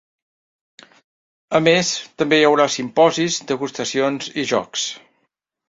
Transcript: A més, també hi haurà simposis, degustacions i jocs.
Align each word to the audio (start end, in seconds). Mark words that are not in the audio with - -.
A 1.59 1.61
més, 1.65 1.91
també 2.23 2.41
hi 2.41 2.47
haurà 2.49 2.67
simposis, 2.77 3.39
degustacions 3.55 4.33
i 4.45 4.49
jocs. 4.57 4.91